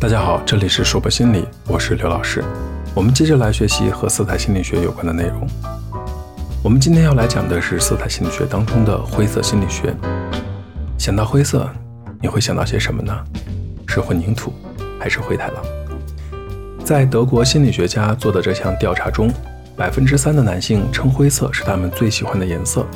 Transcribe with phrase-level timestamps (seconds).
[0.00, 2.42] 大家好，这里是说博心理，我是刘老师。
[2.94, 5.46] 我们接着来学习和色彩心理学有关的内容。
[6.64, 9.94] 我们今天要来讲的是色彩心理学当中的灰色心理学。
[10.96, 11.68] 想到灰色，
[12.18, 13.14] 你会想到些什么呢？
[13.86, 14.54] 是混凝土，
[14.98, 15.62] 还是灰太狼？
[16.82, 19.30] 在德国心理学家做的这项调查中，
[19.76, 22.86] 百分之三的男性称灰色是他们最喜欢的颜色，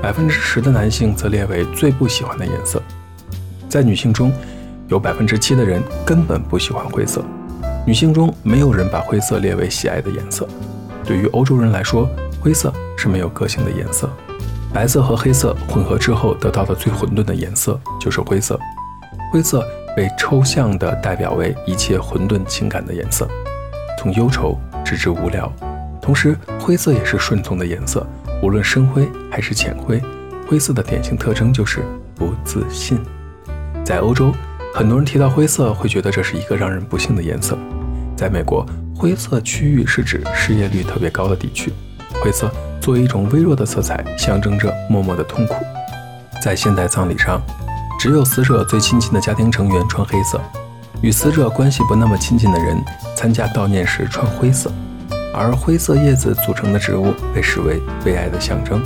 [0.00, 2.80] 百分之十的男性则列为最不喜欢的颜色。
[3.68, 4.30] 在女性中，
[4.88, 7.24] 有百分之七的人根本不喜欢灰色。
[7.86, 10.48] 女性中没有人把灰色列为喜爱的颜色。
[11.04, 12.08] 对于欧洲人来说，
[12.40, 14.08] 灰色是没有个性的颜色。
[14.72, 18.58] 白色和黑色混合之后得到的最混沌的颜色就是灰色。
[19.32, 19.64] 灰色
[19.96, 23.28] 被抽象地代表为一切混沌情感的颜色，
[23.98, 25.52] 从忧愁直至无聊。
[26.00, 28.06] 同时，灰色也是顺从的颜色，
[28.42, 30.02] 无论深灰还是浅灰。
[30.48, 31.82] 灰色的典型特征就是
[32.14, 32.98] 不自信。
[33.84, 34.32] 在欧洲，
[34.76, 37.56] 很多人提到灰色会觉得这是一个让人不幸的颜色。
[38.16, 41.72] 在美国，灰色区域是指失业率特别高的地区。
[42.20, 42.50] 灰色
[42.80, 45.54] 作为一种微弱的色彩，象征着默默的痛苦。
[46.42, 47.40] 在现代葬礼上，
[48.00, 50.40] 只有死者最亲近的家庭成员穿黑色，
[51.00, 52.76] 与死者关系不那么亲近的人
[53.14, 54.72] 参加悼念时穿灰色。
[55.32, 58.82] 而灰色叶子组成的植物被视为悲哀的象征。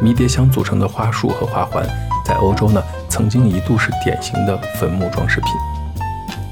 [0.00, 1.86] 迷迭香组成的花束和花环，
[2.30, 5.50] 在欧洲呢，曾经一度是典型的坟墓装饰品。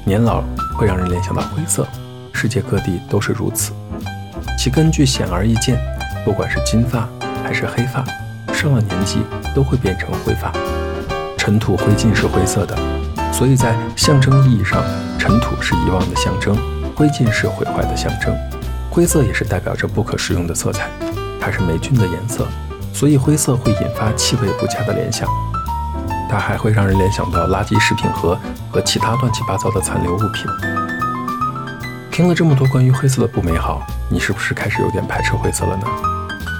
[0.03, 0.43] 年老
[0.77, 1.87] 会让人联想到灰色。
[2.33, 3.71] 世界各地都是如此，
[4.57, 5.79] 其根据显而易见，
[6.25, 7.07] 不管是金发
[7.45, 8.03] 还是黑发，
[8.53, 9.21] 上了年纪
[9.55, 10.51] 都会变成灰发。
[11.37, 12.77] 尘土灰烬是灰色的，
[13.31, 14.83] 所以在象征意义上，
[15.17, 16.57] 尘土是遗忘的象征，
[16.93, 18.35] 灰烬是毁坏的象征。
[18.91, 20.89] 灰色也是代表着不可食用的色彩，
[21.39, 22.45] 它是霉菌的颜色，
[22.93, 25.25] 所以灰色会引发气味不佳的联想。
[26.29, 28.39] 它还会让人联想到垃圾食品盒
[28.71, 30.45] 和其他乱七八糟的残留物品。
[32.11, 35.87] 听了这么多关于灰色的不美好，你是不是开始有点排斥灰色了呢？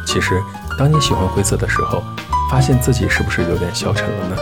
[0.08, 0.42] 其实，
[0.78, 2.02] 当你喜欢灰色的时候，
[2.50, 4.36] 发现自己是不是有点消沉了呢？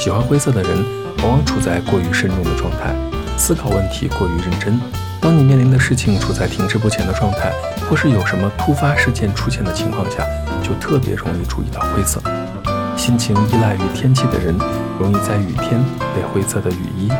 [0.00, 0.84] 喜欢灰色的人
[1.18, 2.92] 往往处在过于慎重的状态，
[3.38, 4.80] 思考问题过于认真。
[5.20, 7.52] 当你面临的事情处在停滞不前的状态，
[7.88, 10.26] 或是有什么突发事件出现的情况下，
[10.62, 12.20] 就特别容易注意到灰色。
[13.02, 14.56] 心情依赖于天气的人，
[15.00, 15.82] 容易在雨天
[16.14, 17.10] 被灰色的雨衣、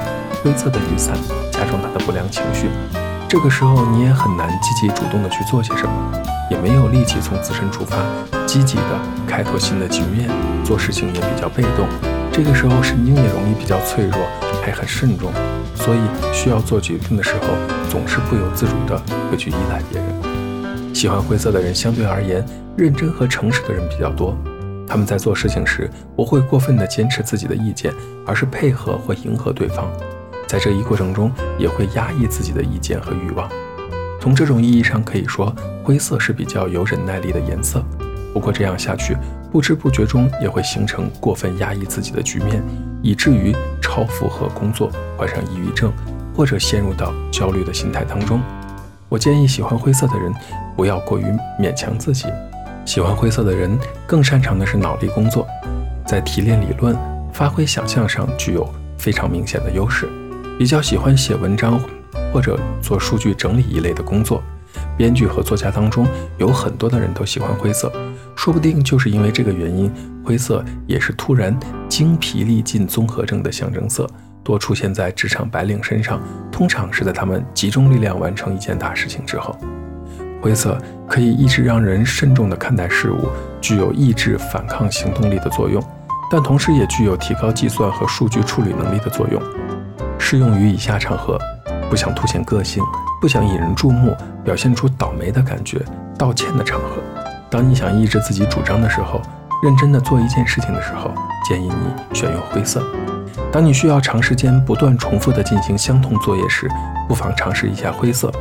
[0.40, 1.16] 灰色的雨伞
[1.50, 2.68] 加重他的不良情绪。
[3.28, 5.92] 这个时候，你也很难积极主动的去做些什么，
[6.48, 7.96] 也没有力气从自身出发，
[8.46, 10.30] 积极的开拓新的局面，
[10.62, 11.88] 做事情也比较被动。
[12.30, 14.20] 这个时候，神经也容易比较脆弱，
[14.64, 15.32] 还很慎重，
[15.74, 15.98] 所以
[16.32, 17.48] 需要做决定的时候，
[17.90, 18.96] 总是不由自主的
[19.28, 20.94] 会去依赖别人。
[20.94, 23.82] 喜欢灰色的人，相对而言，认真和诚实的人。
[23.88, 24.36] 比较多。
[24.92, 27.90] 他们在做事情时，不会过分的坚持自己的意见，
[28.26, 29.90] 而是配合或迎合对方。
[30.46, 33.48] 在这一过程中，也会压抑自己的意见和欲望。
[34.20, 35.50] 从这种意义上可以说，
[35.82, 37.82] 灰色是比较有忍耐力的颜色。
[38.34, 39.16] 不过这样下去，
[39.50, 42.62] 不知不觉中也会形成过分压抑自己的局面，
[43.00, 45.90] 以至于超负荷工作，患上抑郁症，
[46.36, 48.42] 或者陷入到焦虑的心态当中。
[49.08, 50.30] 我建议喜欢灰色的人
[50.76, 51.24] 不要过于
[51.58, 52.26] 勉强自己。
[52.84, 55.46] 喜欢灰色的人更擅长的是脑力工作，
[56.06, 56.96] 在提炼理论、
[57.32, 60.08] 发挥想象上具有非常明显的优势。
[60.58, 61.80] 比较喜欢写文章
[62.32, 64.42] 或者做数据整理一类的工作，
[64.96, 66.06] 编剧和作家当中
[66.38, 67.90] 有很多的人都喜欢灰色，
[68.36, 69.90] 说不定就是因为这个原因，
[70.24, 74.08] 灰色也是突然精疲力尽综合症的象征色，
[74.44, 79.56] 多出现在职场白领身上，通常是在他们集中力量完成一件大事情之后。
[80.42, 80.76] 灰色
[81.08, 83.28] 可以一直让人慎重地看待事物，
[83.60, 85.80] 具有抑制反抗行动力的作用，
[86.28, 89.40] 但同时也具有提高计算和数据处理能力的作用。
[90.18, 91.38] 适用于以下场合：
[91.88, 92.82] 不想凸显个性，
[93.20, 95.80] 不想引人注目，表现出倒霉的感觉，
[96.18, 96.96] 道歉的场合。
[97.48, 99.22] 当你想抑制自己主张的时候，
[99.62, 101.12] 认真的做一件事情的时候，
[101.48, 102.82] 建议你选用灰色。
[103.52, 106.68] 当你需要长时间不断重复的进行相同作业时，
[107.06, 108.32] 不妨尝试一下灰色。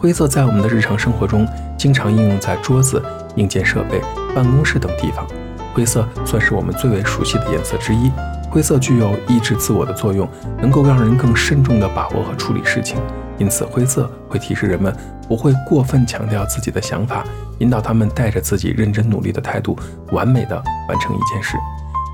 [0.00, 3.02] 灰色在我们的日常生活中经常应用在桌子、
[3.36, 4.00] 硬件设备、
[4.34, 5.26] 办公室等地方。
[5.74, 8.10] 灰色算是我们最为熟悉的颜色之一。
[8.50, 10.26] 灰色具有抑制自我的作用，
[10.58, 12.96] 能够让人更慎重地把握和处理事情。
[13.36, 14.94] 因此，灰色会提示人们
[15.28, 17.22] 不会过分强调自己的想法，
[17.58, 19.78] 引导他们带着自己认真努力的态度，
[20.12, 20.56] 完美地
[20.88, 21.58] 完成一件事，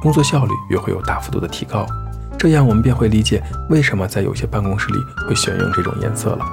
[0.03, 1.87] 工作效率也会有大幅度的提高。
[2.37, 3.41] 这样，我们便会理解
[3.71, 4.99] 为什么在有些办公室里
[5.29, 6.44] 会选用这种颜色了。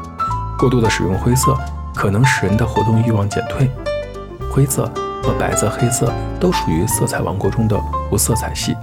[0.63, 1.53] 过度的使用灰色，
[1.93, 3.69] 可能使人的活动欲望减退。
[4.49, 4.89] 灰色
[5.21, 7.77] 和白色、黑色都属于色彩王国中的
[8.09, 8.73] 无色彩系。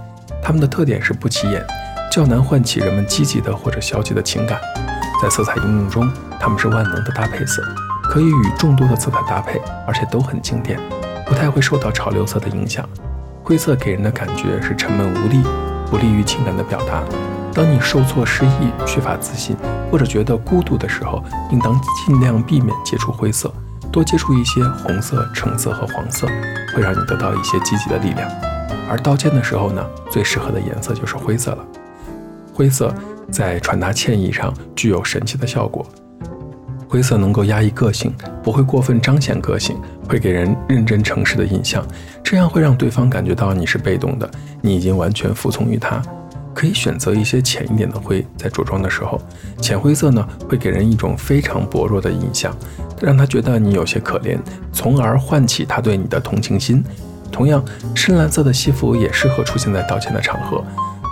[0.42, 1.64] 它们的特点是不起眼，
[2.12, 4.60] 较难唤起人们积极的或者消极的情感。
[5.22, 7.62] 在色彩应用中，它们是万能的搭配色，
[8.02, 10.78] 可以与众多的色彩搭配，而且都很经典，
[11.24, 12.86] 不太会受到潮流色的影响。
[13.42, 15.42] 灰色给人的感觉是沉闷无力，
[15.90, 17.02] 不利于情感的表达。
[17.52, 19.56] 当你受挫、失意、缺乏自信
[19.90, 23.52] 或者觉得孤独的时候，应当尽量避免接触灰色，
[23.90, 26.26] 多接触一些红色、橙色和黄色，
[26.74, 28.30] 会让你得到一些积极的力量。
[28.88, 31.64] 而道歉的时候呢，最适合的颜色就是灰色了。
[32.52, 32.94] 灰色
[33.30, 35.84] 在传达歉意上具有神奇的效果。
[36.88, 38.12] 灰色能够压抑个性，
[38.42, 39.76] 不会过分彰显个性，
[40.08, 41.84] 会给人认真诚实的印象，
[42.22, 44.28] 这样会让对方感觉到你是被动的，
[44.60, 46.02] 你已经完全服从于他。
[46.54, 49.20] 可以选择一些浅一点的灰，在着装的时候，
[49.60, 52.54] 浅灰色呢会给人一种非常薄弱的印象，
[53.00, 54.38] 让他觉得你有些可怜，
[54.72, 56.84] 从而唤起他对你的同情心。
[57.32, 57.64] 同样，
[57.94, 60.62] 深蓝色的西服也适合出现在道歉的场合，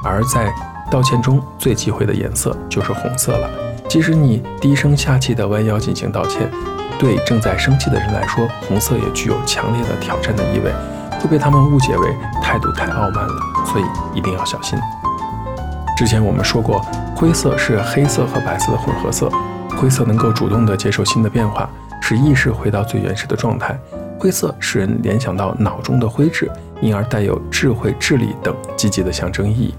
[0.05, 0.53] 而在
[0.91, 3.49] 道歉中最忌讳的颜色就是红色了。
[3.89, 6.51] 即使你低声下气地弯腰进行道歉，
[6.99, 10.73] 对正在生气的人来说，红色也具有强烈的挑战的意味，
[11.21, 14.79] 会被他们误解为态度太傲慢了，所以一定要小心。
[15.99, 16.79] 之前我们说过，
[17.17, 19.29] 灰色是黑色和白色的混合色，
[19.71, 21.69] 灰色能够主动地接受新的变化，
[22.01, 23.77] 使意识回到最原始的状态。
[24.17, 26.49] 灰色使人联想到脑中的灰质，
[26.81, 29.75] 因而带有智慧、智力等积极的象征意义。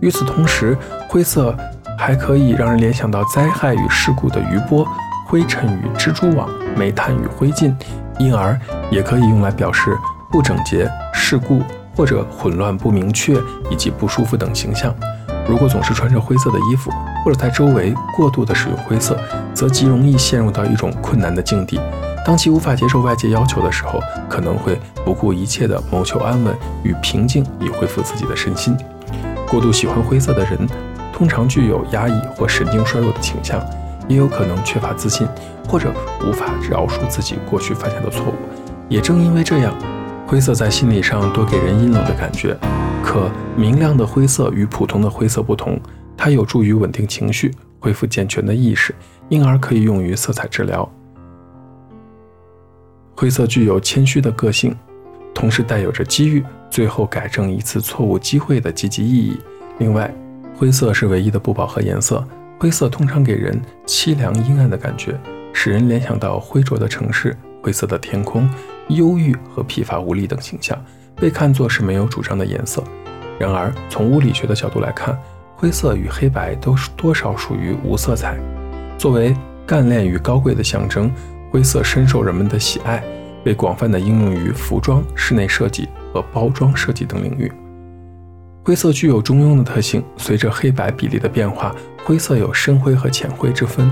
[0.00, 0.76] 与此同时，
[1.08, 1.56] 灰色。
[1.98, 4.84] 还可以让人联想到灾害与事故的余波、
[5.26, 7.72] 灰尘与蜘蛛网、煤炭与灰烬，
[8.18, 8.58] 因而
[8.90, 9.96] 也可以用来表示
[10.30, 11.60] 不整洁、事故
[11.94, 13.36] 或者混乱不明确
[13.70, 14.92] 以及不舒服等形象。
[15.48, 16.90] 如果总是穿着灰色的衣服，
[17.24, 19.18] 或者在周围过度的使用灰色，
[19.52, 21.80] 则极容易陷入到一种困难的境地。
[22.24, 28.76] 当其无法接受外界要求的时候，可能会不顾一切地谋求安稳与平静，以恢复自己的身心。
[29.48, 30.68] 过度喜欢灰色的人。
[31.14, 33.60] 通常具有压抑或神经衰弱的倾向，
[34.08, 35.28] 也有可能缺乏自信，
[35.68, 35.92] 或者
[36.26, 38.34] 无法饶恕自己过去犯下的错误。
[38.88, 39.72] 也正因为这样，
[40.26, 42.56] 灰色在心理上多给人阴冷的感觉。
[43.02, 45.78] 可明亮的灰色与普通的灰色不同，
[46.16, 48.94] 它有助于稳定情绪，恢复健全的意识，
[49.28, 50.90] 因而可以用于色彩治疗。
[53.14, 54.74] 灰色具有谦虚的个性，
[55.34, 59.36] 同时带有着机遇最后改正一次错误机会的积极意义。
[59.78, 60.12] 另外，
[60.56, 62.26] 灰色是唯一的不饱和颜色，
[62.58, 65.20] 灰色通常给人凄凉阴暗的感觉，
[65.52, 68.48] 使人联想到灰浊的城市、灰色的天空、
[68.88, 70.78] 忧郁和疲乏无力等形象，
[71.22, 72.82] 被看作是没有主张的颜色。
[73.38, 75.16] 然而，从物理学的角度来看，
[75.54, 78.36] 灰色与黑白都是多少属于无色彩。
[78.98, 79.32] 作为
[79.64, 81.08] 干练与高贵的象征，
[81.52, 83.00] 灰色深受人们的喜爱，
[83.44, 87.52] 被广泛的应用于服装、室内设计和包装设计等领域。
[88.64, 91.72] 灰色具有中庸的特性，随着黑白比例的变化，
[92.04, 93.88] 灰色有深灰和浅灰之分。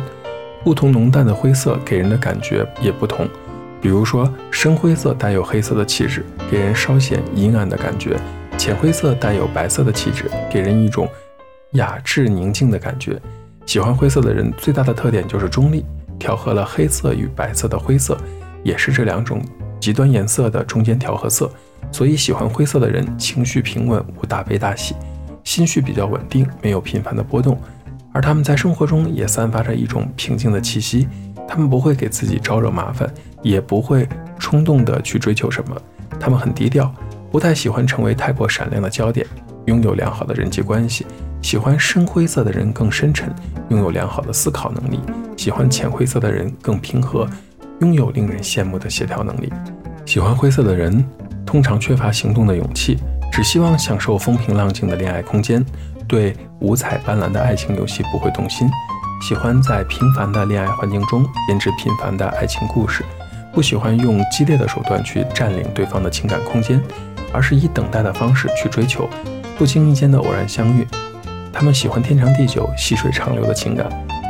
[0.65, 3.29] 不同浓淡的灰色给人的感觉也不同。
[3.81, 8.15] 比如说，深灰色带有黑色的气质，给人稍显阴暗的感觉；
[8.59, 11.09] 浅灰色带有白色的气质，给人一种
[11.73, 13.19] 雅致宁静的感觉。
[13.65, 15.85] 喜欢灰色的人最大的特点就是中立，
[16.19, 18.19] 调和了黑色与白色的灰色，
[18.63, 19.41] 也是这两种
[19.81, 21.51] 极端颜色的中间调和色。
[21.91, 24.95] 所以，喜欢灰色的人情绪平稳，无大悲大喜，
[25.43, 27.59] 心绪比较稳定，没有频繁的波动。
[28.13, 31.09] 而他们在生活中也散发着一种平静的气息。
[31.51, 35.77] 他们不会给自己招惹麻烦，也不会冲动的去追求什么。
[36.21, 36.95] 他们很低调，
[37.33, 39.27] 不太喜欢成为太过闪亮的焦点，
[39.65, 41.05] 拥有良好的人际关系。
[41.43, 43.35] 喜欢深灰色的人更深沉，
[43.71, 44.99] 拥有良好的思考能力；
[45.37, 47.29] 喜欢浅灰色的人更平和，
[47.81, 49.53] 拥有令人羡慕的协调能力。
[50.07, 51.05] 喜欢灰色的人。
[51.47, 52.97] 通常缺乏行动的勇气，
[53.33, 55.67] 只希望享受风平浪静的恋爱空间，
[56.07, 58.71] 对五彩斑斓的爱情游戏不会动心，
[59.21, 63.05] 喜欢在平凡的恋爱环境中编织平凡的爱情故事，
[63.53, 66.83] 不喜欢用激烈的手段去占领对方的情感空间，
[67.33, 69.09] 而是以等待的方式去追求，
[69.59, 70.87] 不经意间的偶然相遇。
[71.53, 73.89] 他们喜欢天长地久、细水长流的情感，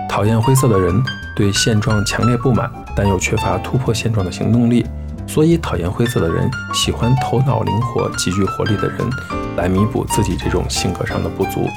[0.08, 1.00] 讨厌灰色的人，
[1.36, 4.84] 对现状强烈不满，但又缺乏突破现状的行动力。
[5.26, 8.98] 所以，讨厌灰色的人喜欢头脑灵活、极具活力的人，
[9.56, 11.68] 来弥补自己这种性格上的不足。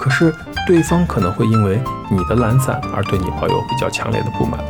[0.00, 0.32] 可是，
[0.70, 4.60] 对方可能会因为你的懒散而对你抱有比较强烈的不满。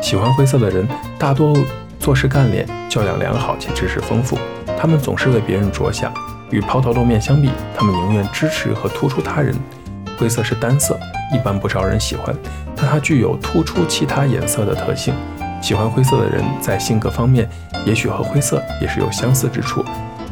[0.00, 0.86] 喜欢灰色的人
[1.18, 1.52] 大多
[1.98, 4.38] 做事干练、教养良好且知识丰富，
[4.78, 6.14] 他们总是为别人着想。
[6.50, 9.52] 与抛头露面相比，他们宁愿支持和突出他人。
[10.16, 10.96] 灰色是单色，
[11.34, 12.32] 一般不招人喜欢，
[12.76, 15.12] 但它具有突出其他颜色的特性。
[15.60, 17.50] 喜欢灰色的人，在性格方面，
[17.84, 19.84] 也许和灰色也是有相似之处，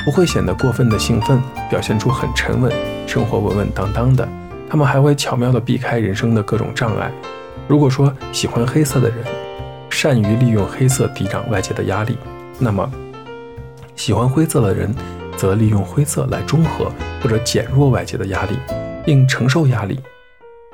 [0.05, 2.73] 不会显得过分的兴奋，表现出很沉稳，
[3.05, 4.29] 生活稳稳当当的，
[4.73, 7.13] 他们还会巧妙地避开人生的各种障碍。
[7.69, 9.19] 如果说喜欢黑色的人
[9.91, 12.17] 善于利用黑色抵挡外界的压力，
[12.59, 12.91] 那么
[13.95, 14.91] 喜欢灰色的人
[15.37, 16.91] 则利用灰色来中和
[17.23, 18.57] 或者减弱外界的压力，
[19.05, 20.01] 并承受压力。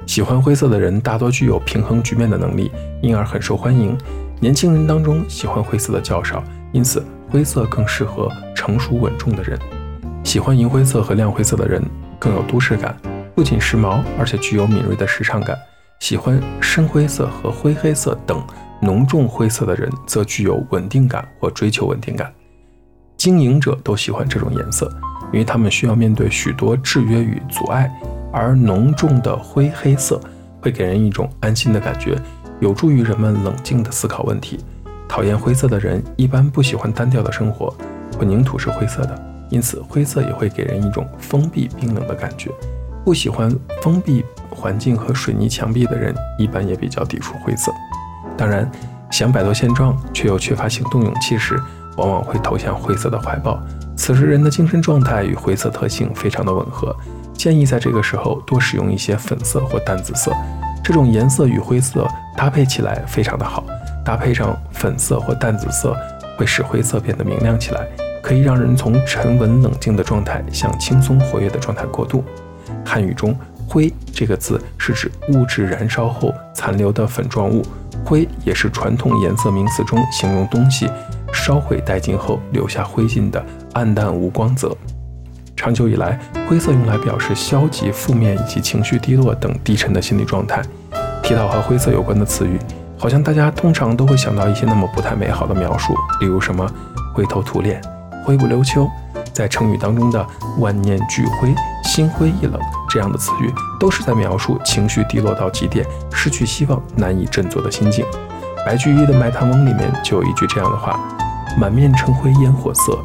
[0.07, 2.71] 喜欢灰色的人大多具有平衡局面的能力，
[3.03, 3.99] 因而很受欢迎。
[4.39, 9.59] 年轻人当中喜欢灰色的较少，因此灰色更适合成熟稳重的人。
[10.23, 11.83] 喜欢银灰色和亮灰色的人
[12.17, 12.97] 更有都市感，
[13.39, 15.57] 不仅时髦，而且具有敏锐的时尚感。
[16.01, 18.45] 喜欢深灰色和灰黑色等
[18.81, 22.35] 浓重灰色的人则具有稳定感或追求稳定感。
[23.17, 24.91] 经营者都喜欢这种颜色，
[25.33, 27.89] 因为他们需要面对许多制约与阻碍。
[28.33, 30.21] 而浓重的灰黑色
[30.61, 32.21] 会给人一种安心的感觉，
[32.59, 34.59] 有助于人们冷静地思考问题。
[35.09, 37.73] 讨厌灰色的人一般不喜欢单调的生活，
[38.19, 42.51] 混凝土是灰色的，因此灰色也会给人一种封闭冰冷的感觉。
[43.09, 43.51] 不喜欢
[43.81, 47.73] 封闭环境和水泥墙壁的人一般也比较抵触灰色。
[48.37, 48.71] 当然，
[49.11, 51.59] 想摆脱现状却又缺乏行动勇气时，
[51.97, 53.59] 往往会投向灰色的怀抱。
[53.97, 56.95] 此时人的精神状态与灰色特性非常的吻合。
[57.33, 60.31] 建议在这个时候多使用一些粉色或淡紫色，
[60.85, 63.65] 这种颜色与灰色搭配起来非常的好。
[64.05, 65.97] 搭配上粉色或淡紫色，
[66.37, 67.89] 会使灰色变得明亮起来，
[68.23, 72.23] 可以让人从沉稳冷静的状态向轻松活跃的状态过渡。
[72.89, 73.37] 汉语中
[73.69, 77.63] “灰”这个字是指物质燃烧后残留的粉状物，
[78.03, 80.89] 灰也是传统颜色名词中形容东西
[81.31, 84.75] 烧毁殆尽后留下灰烬的暗淡无光泽。
[85.55, 86.19] 长久以来，
[86.49, 90.63] 灰色用来表示消极、负面以及情绪低落等低沉的心理状态。
[91.23, 92.59] 提到和灰色有关的词语，
[92.97, 96.67] 好像大家通常都会想到一些那么不太美好的描述，例如什么
[97.13, 97.83] “灰头土脸
[98.25, 98.89] ”“灰不溜秋”。
[99.35, 100.27] 在成语当中的
[100.59, 101.55] “万念俱灰
[101.85, 108.05] ”“心灰意冷”这样的词语，都是在描述情绪低落到极点、失去希望、难以振作的心境。
[108.65, 110.99] 白居易的《卖炭翁》里面就有一句这样的话
[111.59, 112.99] ：“满面尘灰烟火色。”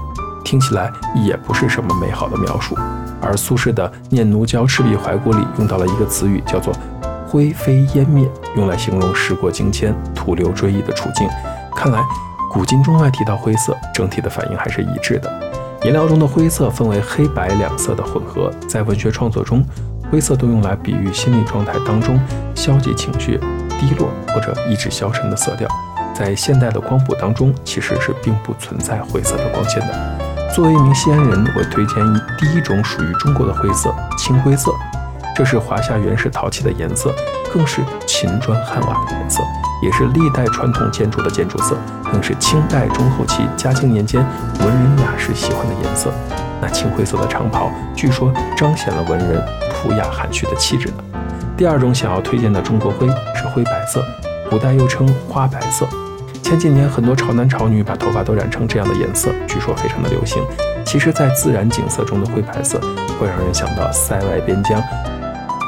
[0.44, 2.77] 听起来也不是什么美好的描述，
[3.22, 6.74] 而苏轼的《念奴娇·赤壁怀古》里用到了一个词语，叫做
[7.25, 11.27] “灰飞烟灭”，用来形容时过境迁、徒留追忆的处境。
[11.74, 12.03] 看来
[12.51, 15.32] 古今中外提到灰色，整体的反应还是一致的。
[15.84, 19.62] 颜料中的灰色分为黑白两色的混合，在文学创作中，
[20.10, 22.18] 灰色都用来比喻心理状态当中
[22.56, 23.38] 消极情绪、
[23.78, 25.68] 低落或者意志消沉的色调。
[26.16, 30.54] 在现代的光谱当中，其实是并不存在灰色的光线的。
[30.56, 31.98] 作为一名西安人，我推荐
[32.40, 34.72] 第一种属于中国的灰色——青灰色。
[35.36, 37.13] 这是华夏原始陶器的颜色，
[37.53, 39.43] 更是秦砖汉瓦的颜色，
[39.83, 41.77] 也是历代传统建筑的建筑色，
[42.12, 44.25] 更是清代中后期嘉靖年间
[44.60, 46.12] 文人雅士喜欢的颜色。
[46.60, 49.39] 那青灰色的长袍，据说彰显了文人
[49.72, 50.95] 朴雅含蓄的气质呢。
[51.55, 54.03] 第二种想要推荐的中国灰是灰白色，
[54.50, 55.86] 古代又称花白色。
[56.41, 60.43] 前几年，很多潮男潮女把头发都染成这样的颜色，据说非常的流行。
[60.83, 62.79] 其实，在自然景色中的灰白色，
[63.19, 64.81] 会让人想到塞外边疆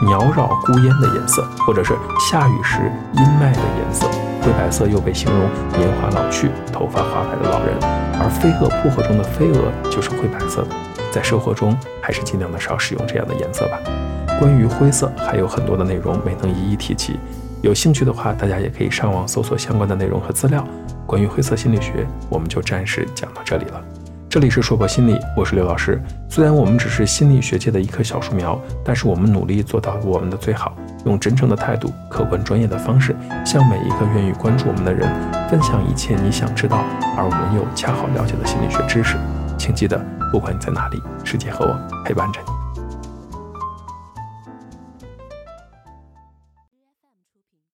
[0.03, 4.07] 鸟绕孤烟的颜色，或者是下雨时阴霾的颜色。
[4.41, 7.77] 灰白色又被形容年华老去、头发花白的老人。
[8.19, 10.67] 而飞蛾扑火中的飞蛾就是灰白色的。
[11.11, 13.79] 在生活中，还是尽量的少使用这样的颜色吧。
[14.39, 17.19] 关于灰色，还有很多的内容没能一一提及。
[17.61, 20.63] 有兴趣的话，大家也可以上网搜索相关的内容和资料。
[21.07, 23.81] 关于灰色心理学，我们就暂时讲到这里了。
[24.35, 25.97] 这里是硕博心理，我是刘老师。
[26.27, 30.75] 虽然我们只是心理学界的一棵小树苗，但是我们努力做到我们的最好，
[31.05, 33.15] 用真诚的态度、客观专业的方式，
[33.45, 35.09] 向每一个愿意关注我们的人
[35.49, 36.83] 分享一切你想知道
[37.15, 39.15] 而我们又恰好了解的心理学知识。
[39.57, 39.97] 请记得，
[40.33, 42.54] 不管你在哪里，世界和我陪伴着你。